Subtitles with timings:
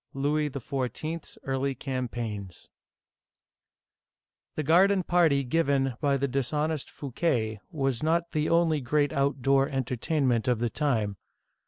[0.15, 2.69] LOUIS XIV.'S EARLY CAMPAIGNS
[4.55, 10.47] THE garden party given by the dishonest Fouquet was not the only great outdoor entertainment
[10.47, 11.17] of the time.